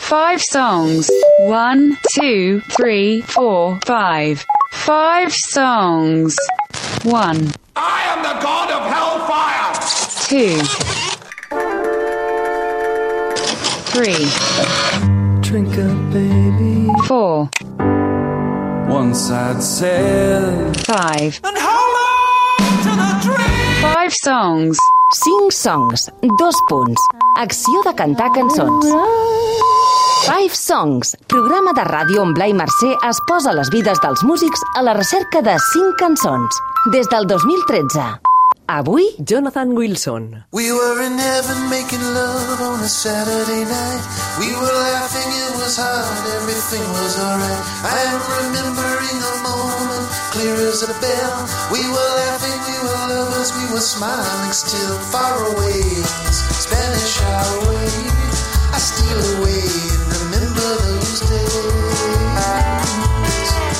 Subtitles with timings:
[0.00, 1.10] Five songs.
[1.38, 4.44] One, two, three, four, five.
[4.72, 6.36] Five songs.
[7.02, 9.74] One, I am the god of hellfire!
[10.26, 10.58] two,
[13.92, 14.26] three,
[15.42, 16.90] Drink up, baby.
[17.06, 17.48] four,
[18.88, 21.40] Once I'd said, five.
[21.44, 22.05] And hold on to the dream!
[22.96, 24.78] Five songs.
[25.12, 27.00] 5 songs, dos punts.
[27.36, 28.86] Acció de cantar cançons.
[30.24, 34.82] Five Songs, programa de ràdio on Blai Mercè es posa les vides dels músics a
[34.82, 36.58] la recerca de 5 cançons.
[36.90, 38.08] Des del 2013.
[38.66, 40.44] Avui, Jonathan Wilson.
[40.50, 44.02] We were in heaven making love on a Saturday night.
[44.40, 47.62] We were laughing, it was hot, everything was alright.
[47.86, 51.46] I am remembering a moment clear as a bell.
[51.70, 52.55] We were laughing,
[53.46, 54.98] lovers, we were smiling still.
[55.10, 55.82] Far away,
[56.32, 57.90] Spanish highway.
[58.72, 59.62] I steal away
[59.92, 61.46] and remember those days.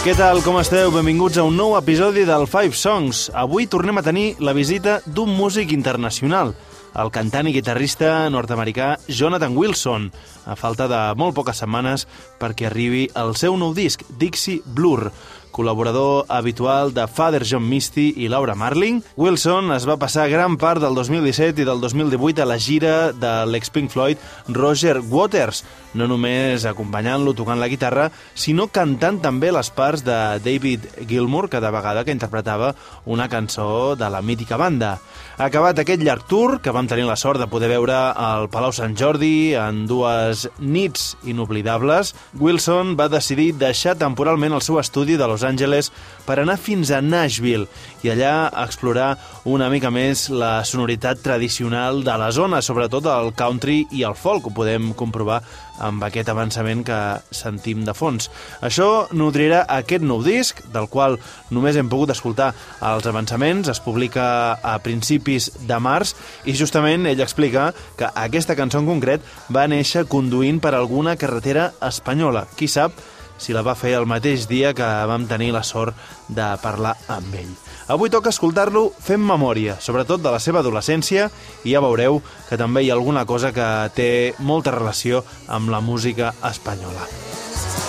[0.05, 0.93] Què tal, com esteu?
[0.95, 3.27] Benvinguts a un nou episodi del Five Songs.
[3.35, 6.55] Avui tornem a tenir la visita d'un músic internacional,
[6.95, 10.13] el cantant i guitarrista nord-americà Jonathan Wilson,
[10.47, 12.07] a falta de molt poques setmanes
[12.39, 15.11] perquè arribi el seu nou disc, Dixie Blur,
[15.57, 20.83] col·laborador habitual de Father John Misty i Laura Marling, Wilson es va passar gran part
[20.85, 24.21] del 2017 i del 2018 a la gira de l'ex-Pink Floyd
[24.53, 25.65] Roger Waters,
[25.97, 31.73] no només acompanyant-lo tocant la guitarra, sinó cantant també les parts de David Gilmour cada
[31.73, 32.75] vegada que interpretava
[33.07, 34.99] una cançó de la mítica banda.
[35.41, 38.97] Acabat aquest llarg tour, que vam tenir la sort de poder veure al Palau Sant
[38.97, 45.46] Jordi en dues nits inoblidables, Wilson va decidir deixar temporalment el seu estudi de Los
[45.49, 45.93] Angeles
[46.27, 47.69] per anar fins a Nashville
[48.05, 49.15] i allà explorar
[49.47, 54.49] una mica més la sonoritat tradicional de la zona, sobretot el country i el folk,
[54.49, 55.41] ho podem comprovar
[55.83, 56.99] amb aquest avançament que
[57.35, 58.31] sentim de fons.
[58.65, 61.19] Això nodrirà aquest nou disc, del qual
[61.53, 62.53] només hem pogut escoltar
[62.93, 64.27] els avançaments, es publica
[64.63, 66.15] a principis de març,
[66.49, 71.71] i justament ell explica que aquesta cançó en concret va néixer conduint per alguna carretera
[71.85, 72.47] espanyola.
[72.57, 72.97] Qui sap
[73.39, 75.97] si la va fer el mateix dia que vam tenir la sort
[76.29, 77.53] de parlar amb ell.
[77.89, 81.29] Avui toca escoltar-lo fent memòria, sobretot de la seva adolescència,
[81.65, 85.81] i ja veureu que també hi ha alguna cosa que té molta relació amb la
[85.81, 87.07] música espanyola.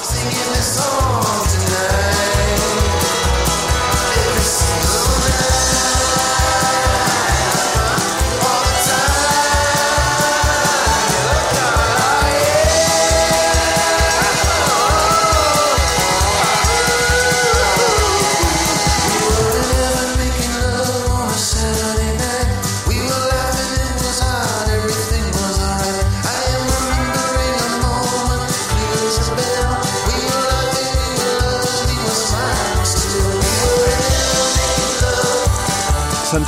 [0.08, 1.67] Singing this song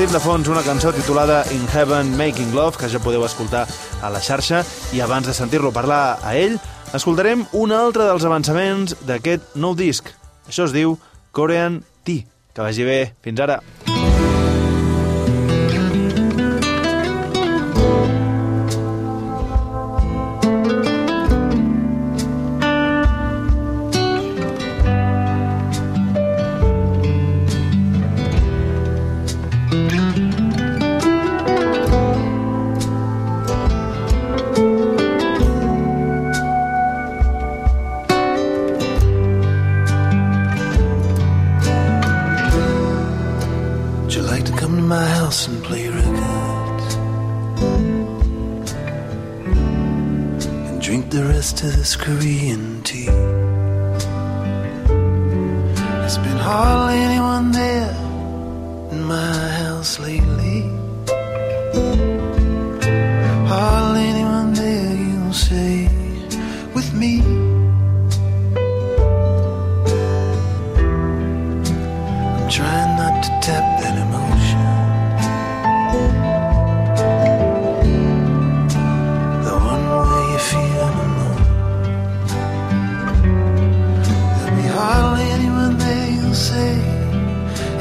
[0.09, 3.67] Sentim de fons una cançó titulada In Heaven Making Love, que ja podeu escoltar
[4.01, 6.55] a la xarxa, i abans de sentir-lo parlar a ell,
[6.97, 10.09] escoltarem un altre dels avançaments d'aquest nou disc.
[10.49, 10.95] Això es diu
[11.29, 12.25] Korean Tea.
[12.55, 12.97] Que vagi bé.
[13.21, 13.59] Fins ara.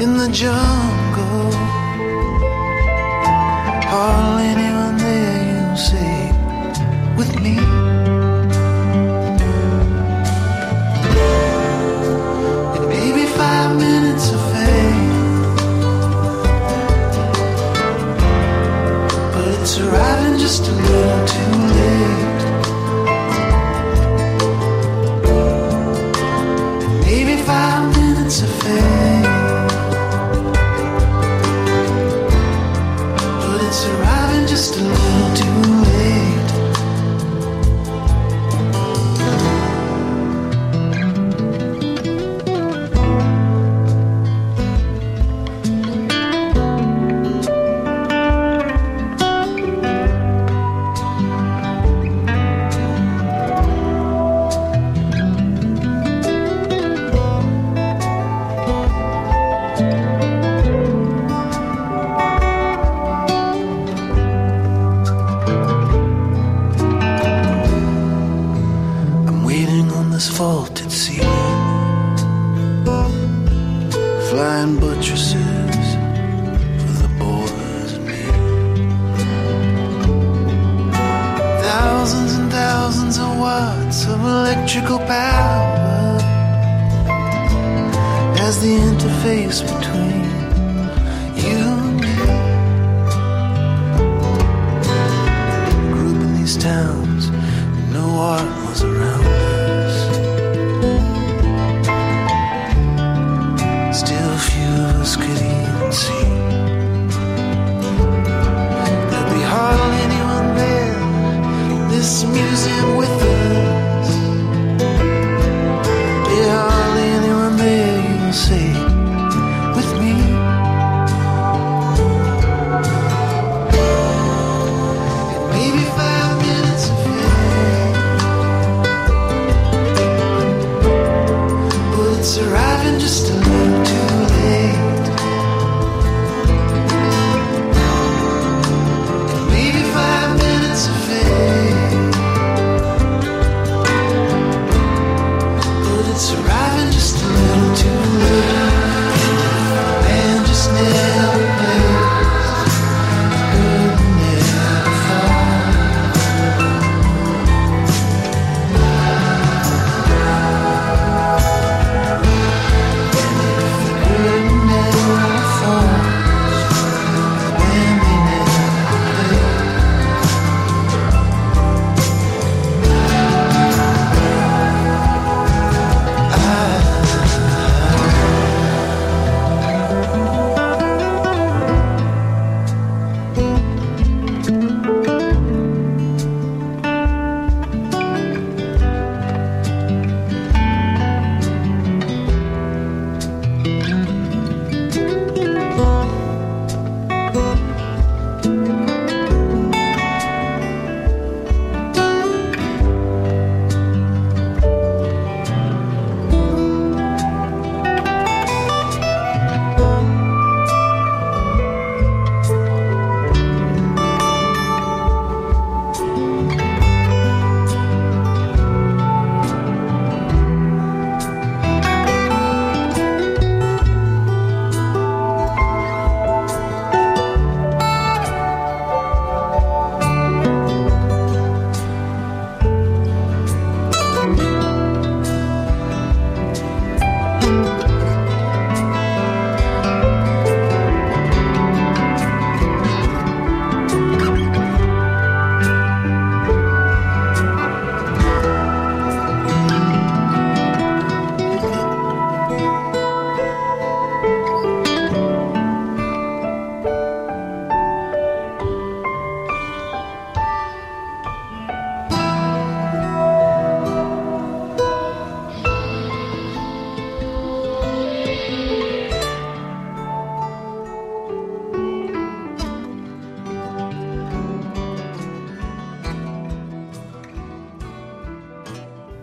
[0.09, 0.98] in the jar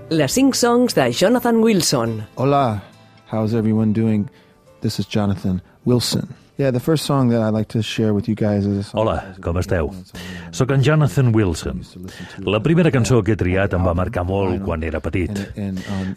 [0.08, 2.22] Les 5 songs de Jonathan Wilson.
[2.36, 2.80] Hola,
[3.32, 4.28] how's everyone doing?
[4.80, 6.28] This is Jonathan Wilson.
[6.58, 9.00] Yeah, the first song that I'd like to share with you guys is a song
[9.00, 9.90] Hola, com esteu?
[10.52, 11.82] Soc en Jonathan Wilson.
[12.38, 15.42] La primera cançó que he triat em va marcar molt quan era petit.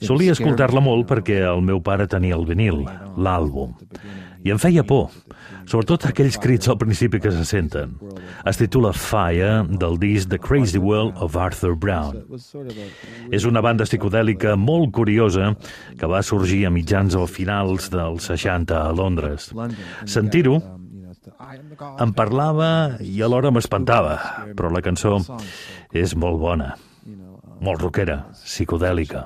[0.05, 2.85] Solia escoltar-la molt perquè el meu pare tenia el vinil,
[3.17, 3.73] l'àlbum,
[4.45, 5.09] i em feia por,
[5.67, 7.95] sobretot aquells crits al principi que se senten.
[8.47, 12.23] Es titula Fire, del disc The Crazy World of Arthur Brown.
[13.35, 15.53] És una banda psicodèlica molt curiosa
[15.99, 19.51] que va sorgir a mitjans o finals dels 60 a Londres.
[20.05, 20.59] Sentir-ho
[21.99, 24.15] Em parlava i alhora m'espantava,
[24.55, 25.17] però la cançó
[25.95, 26.73] és molt bona,
[27.63, 29.23] molt rockera, psicodèlica.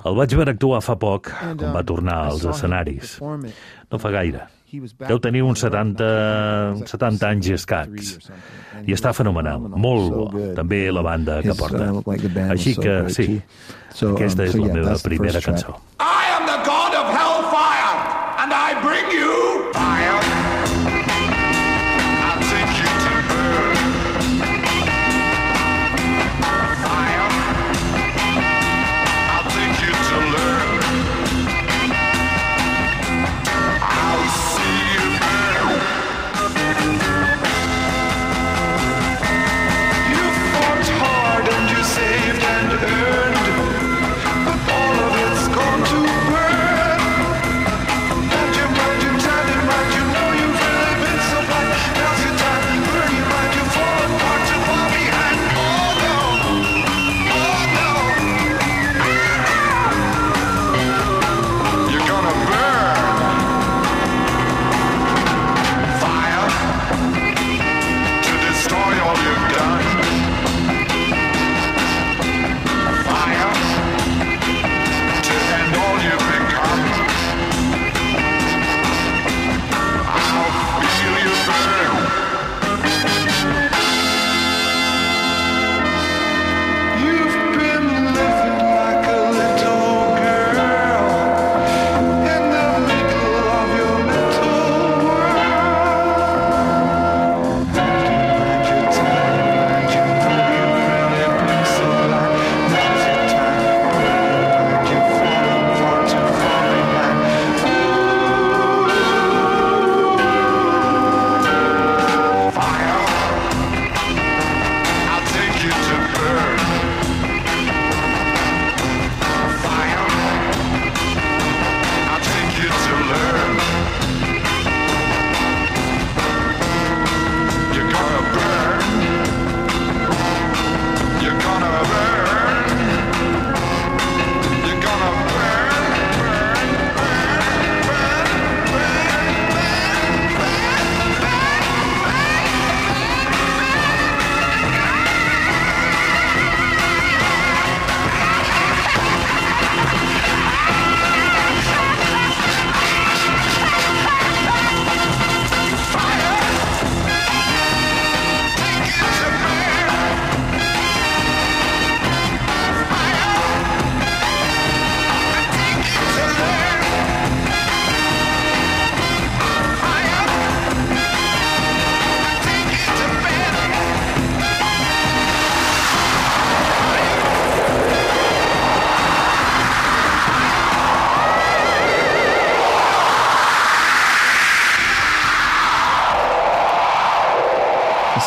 [0.00, 3.16] El vaig veure actuar fa poc, quan va tornar als escenaris.
[3.22, 4.48] No fa gaire.
[5.06, 6.06] Deu tenir uns 70,
[6.80, 8.14] uns 70 anys i escacs.
[8.82, 10.26] I està fenomenal, molt bo.
[10.56, 11.92] També la banda que porta.
[12.48, 13.38] Així que, sí,
[14.10, 15.78] aquesta és la meva primera cançó.
[16.00, 16.13] I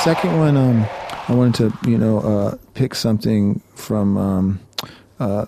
[0.07, 0.85] second one, um,
[1.27, 4.59] I wanted to, you know, uh, pick something from um,
[5.19, 5.47] uh,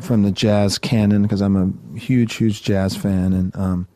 [0.00, 3.86] from the jazz canon because I'm a huge, huge jazz fan, and um,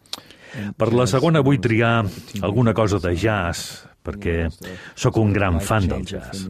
[0.76, 2.04] Per la segona vull triar
[2.42, 4.49] alguna cosa de jazz, perquè
[4.95, 6.47] sóc un gran fan del jazz.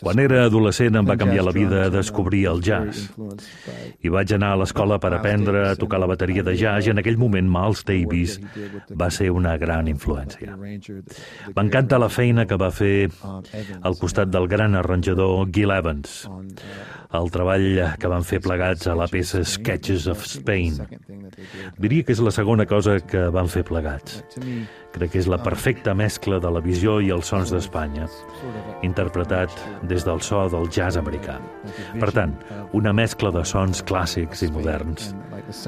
[0.00, 3.08] Quan era adolescent em va canviar la vida descobrir el jazz.
[4.02, 7.02] I vaig anar a l'escola per aprendre a tocar la bateria de jazz i en
[7.02, 8.38] aquell moment Miles Davis
[8.98, 10.56] va ser una gran influència.
[11.56, 13.08] M'encanta la feina que va fer
[13.82, 16.22] al costat del gran arranjador Gil Evans,
[17.12, 17.66] el treball
[18.00, 20.78] que van fer plegats a la peça Sketches of Spain.
[21.80, 24.22] Diria que és la segona cosa que van fer plegats.
[24.92, 28.08] Crec que és la perfecta mescla de la visió i els sons d'Espanya,
[28.84, 29.52] interpretat
[29.88, 31.38] des del so del jazz americà.
[32.00, 32.34] Per tant,
[32.72, 35.12] una mescla de sons clàssics i moderns,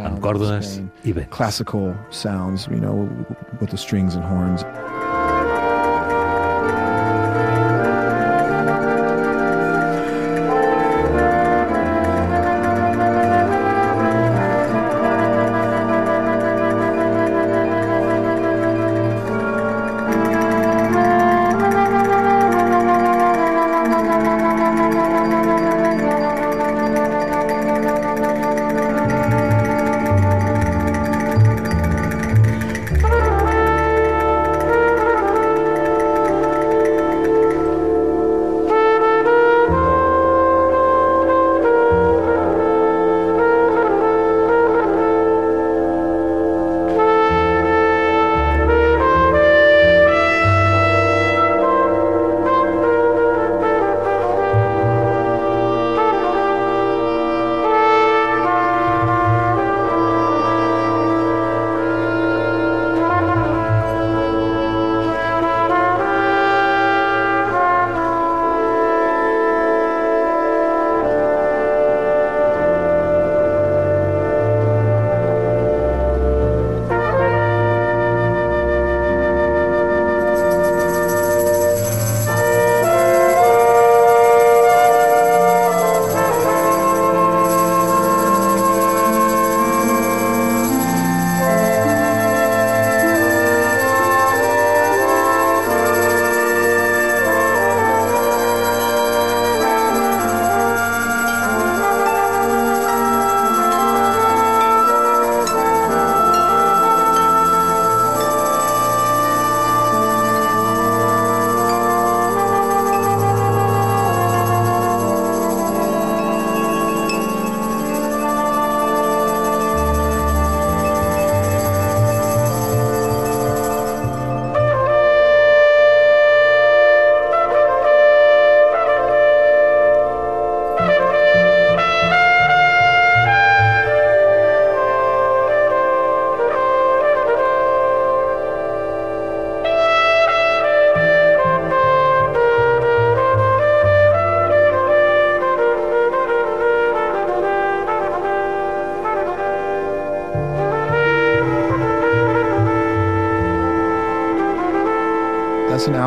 [0.03, 1.31] amb cordes i vents.
[1.31, 3.09] classical sounds, you know,
[3.61, 4.65] with the strings and horns.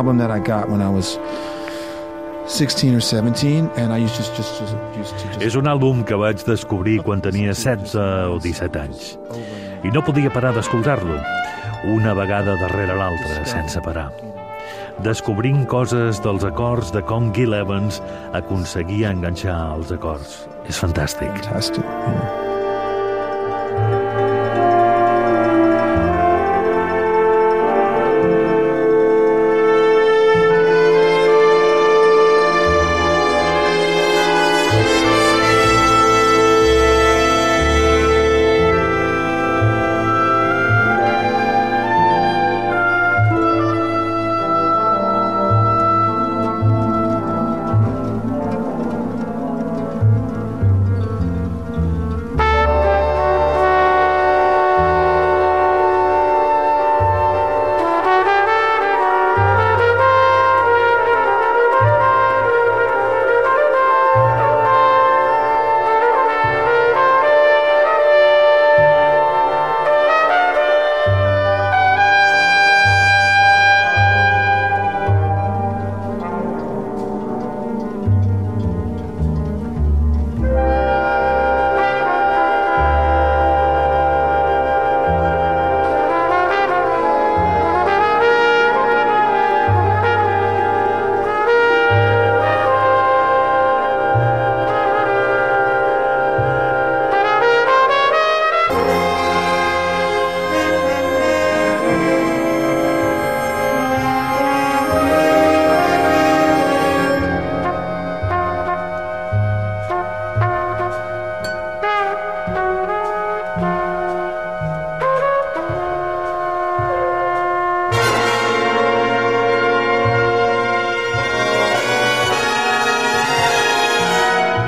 [0.07, 1.19] Album that I got when I was
[2.47, 6.05] 16 or 17, and I used just just, just used to just És un àlbum
[6.07, 7.97] que vaig descobrir quan tenia 16
[8.31, 9.17] o 17 anys.
[9.83, 11.19] I no podia parar d'escoltar-lo,
[11.91, 14.09] una vegada darrere l'altra, sense parar.
[15.03, 18.01] Descobrint coses dels acords de com Gil Evans
[18.33, 20.45] aconseguia enganxar els acords.
[20.67, 21.31] És fantàstic.
[21.43, 21.83] fantastic.
[21.83, 22.46] Yeah.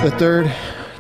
[0.01, 0.49] The third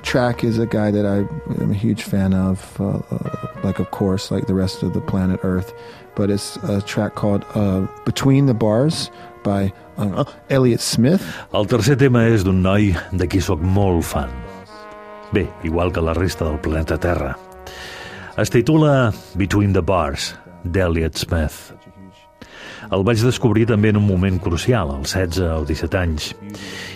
[0.03, 1.19] track is a guy that I
[1.63, 4.99] am a huge fan of, uh, uh, like, of course, like the rest of the
[4.99, 5.73] planet Earth.
[6.15, 9.09] But it's a track called uh, Between the Bars
[9.41, 11.23] by uh, Elliott Smith.
[11.53, 14.27] El tercer tema és d'un noi de qui sóc molt fan.
[15.31, 17.37] Bé, igual que la resta del planeta Terra.
[18.35, 20.33] Es titula Between the Bars,
[20.65, 21.71] d'Elliot Smith.
[22.87, 26.31] El vaig descobrir també en un moment crucial, als 16 o 17 anys,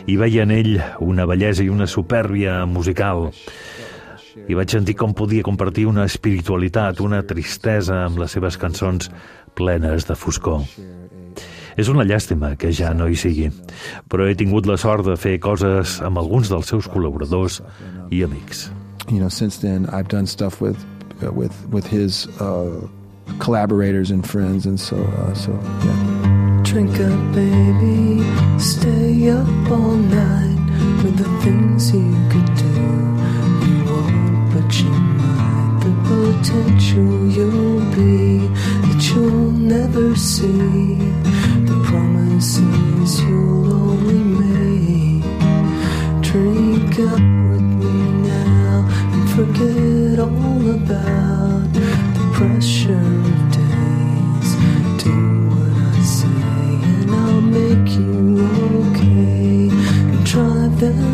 [0.08, 3.30] i veia en ell una bellesa i una supèrbia musical.
[4.48, 9.12] I vaig sentir com podia compartir una espiritualitat, una tristesa amb les seves cançons
[9.54, 10.64] plenes de foscor.
[11.78, 13.50] És una llàstima que ja no hi sigui,
[14.10, 17.62] però he tingut la sort de fer coses amb alguns dels seus col·laboradors
[18.14, 18.68] i amics.
[19.10, 20.78] You know, since then I've done stuff with
[21.22, 22.88] uh, with with his uh,
[23.40, 25.52] collaborators and friends, and so uh, so
[25.86, 26.24] yeah.
[26.64, 28.24] Drink up, baby.
[28.58, 30.60] Stay up all night
[31.04, 32.74] with the things you could do.
[33.68, 35.80] You won't, but you might.
[35.84, 38.48] The potential you'll be
[38.88, 40.96] that you'll never see.
[41.70, 45.24] The promises you'll only make.
[46.24, 47.20] Drink up
[47.52, 47.96] with me
[48.30, 53.03] now and forget all about the pressure
[60.92, 61.13] tanto.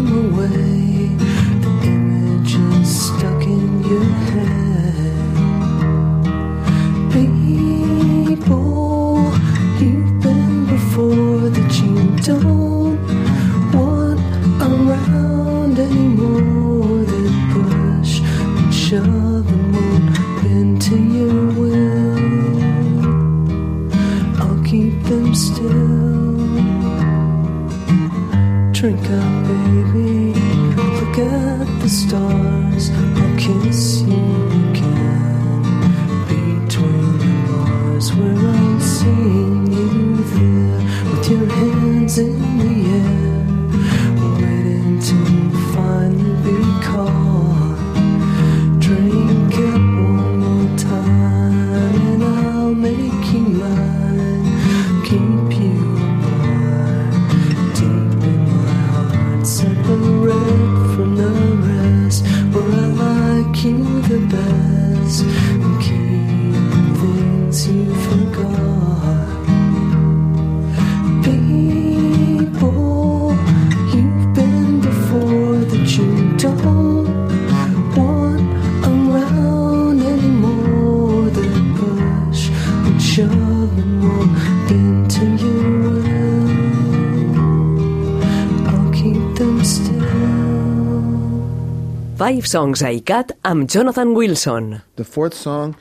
[92.29, 94.83] Five Songs ICAT amb Jonathan Wilson.
[94.97, 95.75] The fourth song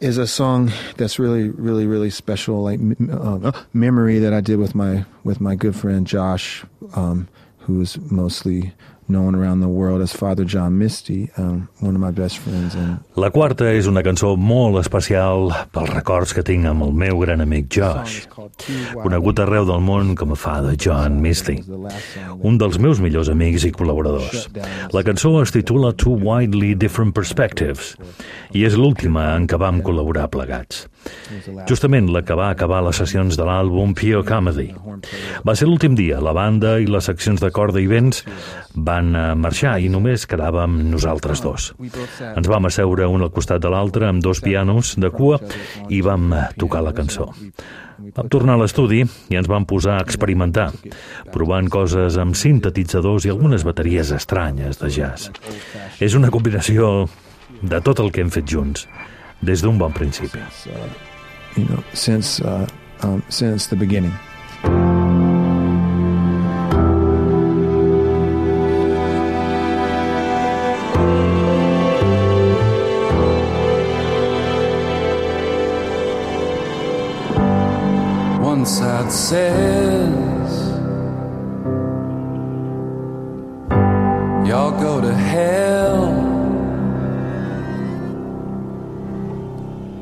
[0.00, 4.74] is a song that's really, really, really special, like uh, memory that I did with
[4.74, 6.64] my with my good friend Josh,
[6.96, 8.72] um, who's mostly
[9.08, 12.74] known around the world as Father John Misty, um, one of my best friends.
[12.74, 17.20] And La quarta és una cançó molt especial pels records que tinc amb el meu
[17.22, 18.26] gran amic Josh,
[19.02, 21.58] conegut arreu del món com a Father John Misty,
[22.42, 24.48] un dels meus millors amics i col·laboradors.
[24.92, 27.94] La cançó es titula Two Widely Different Perspectives
[28.56, 30.86] i és l'última en què vam col·laborar plegats.
[31.70, 34.72] Justament la que va acabar les sessions de l'àlbum Pure Comedy.
[35.46, 38.24] Va ser l'últim dia, la banda i les seccions de corda i vents
[38.96, 41.70] van eh, marxar i només quedàvem nosaltres dos.
[42.32, 45.40] Ens vam asseure un al costat de l'altre amb dos pianos de cua
[45.88, 47.30] i vam tocar la cançó.
[48.16, 50.68] Vam tornar a l'estudi i ens vam posar a experimentar,
[51.32, 55.30] provant coses amb sintetitzadors i algunes bateries estranyes de jazz.
[56.00, 57.06] És una combinació
[57.62, 58.84] de tot el que hem fet junts,
[59.40, 60.44] des d'un bon principi.
[61.56, 62.66] you know, since uh,
[63.02, 64.12] um, since the beginning.
[79.16, 80.68] Says,
[84.46, 86.12] Y'all go to hell.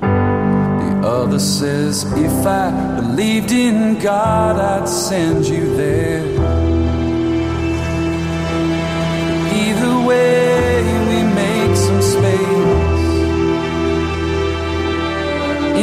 [0.00, 6.24] The other says, If I believed in God, I'd send you there.
[9.64, 13.04] Either way, we make some space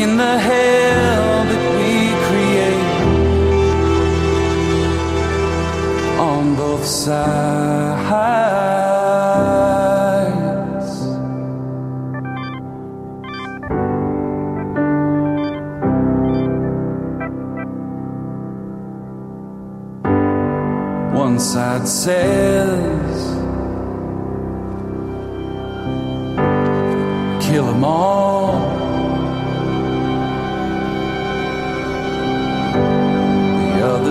[0.04, 0.81] in the hell
[6.82, 7.22] both sides.
[21.14, 23.22] One side says,
[27.46, 28.21] kill them all.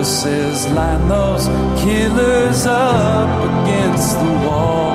[0.03, 1.45] Says, line those
[1.83, 4.90] killers up against the wall.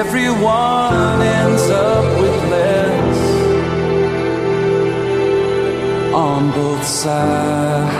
[0.00, 3.18] Everyone ends up with less
[6.14, 7.96] on both sides.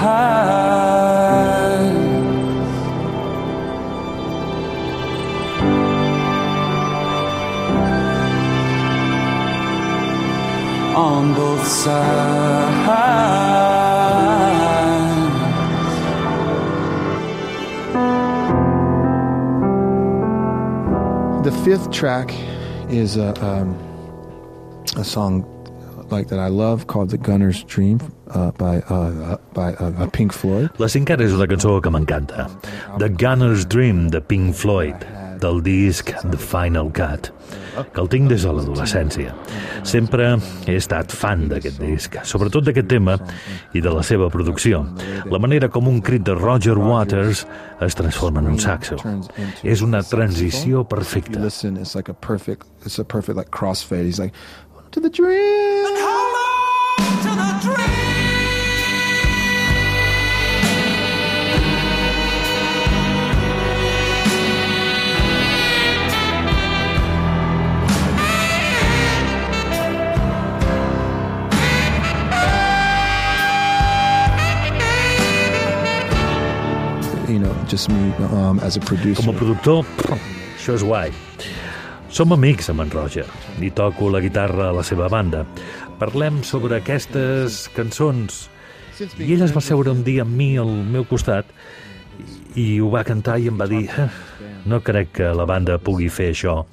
[10.97, 13.70] On both sides.
[21.65, 22.33] Fifth track
[22.89, 23.77] is a um,
[24.97, 25.45] a song
[26.11, 30.71] like that I love called "The Gunner's Dream" uh, by uh, by uh, Pink Floyd.
[30.79, 32.49] La cinquena és una cançó que m'encanta.
[32.99, 35.05] The Gunner's Dream de Pink Floyd,
[35.41, 37.31] del disc The Final Cut,
[37.89, 39.35] que el tinc des de l'adolescència.
[39.87, 40.33] Sempre
[40.67, 43.17] he estat fan d'aquest disc, sobretot d'aquest tema
[43.75, 44.83] i de la seva producció.
[45.31, 47.47] La manera com un crit de Roger Waters
[47.81, 48.99] es transforma en un saxo.
[49.63, 51.41] És una transició perfecta.
[51.41, 54.07] Listen, it's like a perfect, it's a perfect like crossfade.
[54.07, 54.35] He's like,
[54.91, 55.87] to the dream.
[57.25, 57.77] You know,
[77.81, 79.23] just me um, as a producer.
[79.23, 79.87] Com a productor,
[80.57, 81.13] això és guai.
[82.13, 83.25] Som amics amb en Roger
[83.63, 85.45] i toco la guitarra a la seva banda.
[86.01, 88.49] Parlem sobre aquestes cançons
[89.21, 91.49] i ell es va seure un dia amb mi al meu costat
[92.59, 94.09] i ho va cantar i em va dir "Eh,
[94.67, 96.65] no crec que la banda pugui fer això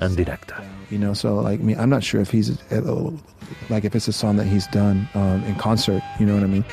[0.00, 0.54] en directe.
[0.90, 2.50] You know, so like me, I'm not sure if he's
[3.70, 6.02] like if it's a song that he's done um, in concert.
[6.18, 6.64] You know what I mean?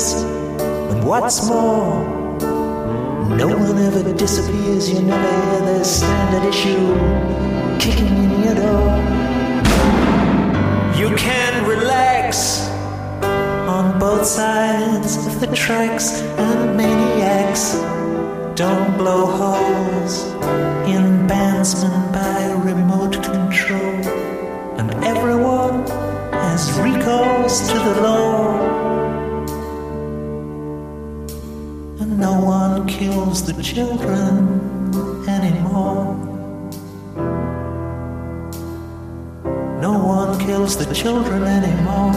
[0.00, 2.02] And what's more,
[3.36, 4.88] no one ever disappears.
[4.88, 6.94] You never hear the standard issue
[7.78, 8.88] kicking in your door.
[10.96, 12.66] You can relax
[13.68, 17.74] on both sides of the tracks, and maniacs
[18.56, 20.24] don't blow holes
[20.88, 24.00] in bandsmen by remote control.
[24.78, 25.86] And everyone
[26.32, 28.69] has recourse to the law.
[32.20, 36.14] No one kills the children anymore.
[39.80, 42.12] No one kills the children anymore.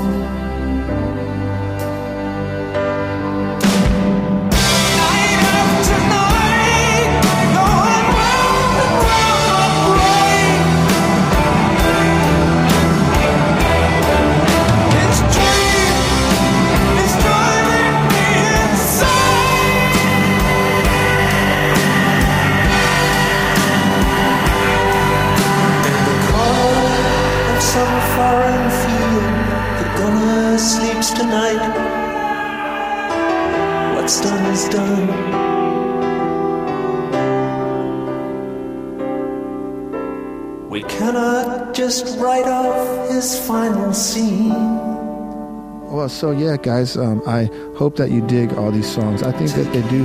[46.04, 49.24] Well, so yeah, guys, um, I hope that you dig all these songs.
[49.24, 50.04] I think that they do.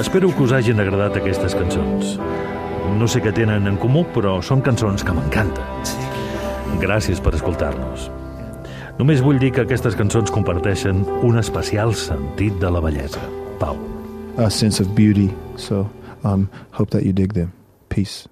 [0.00, 2.14] Espero que us hagin agradat aquestes cançons.
[2.96, 5.84] No sé què tenen en comú, però són cançons que m'encanten.
[6.80, 8.08] Gràcies per escoltar-nos.
[8.96, 13.20] Només vull dir que aquestes cançons comparteixen un especial sentit de la bellesa.
[13.60, 13.76] Pau.
[14.40, 15.28] A sense of beauty.
[15.60, 15.84] So,
[16.24, 17.52] um, hope that you dig them.
[17.90, 18.24] Peace.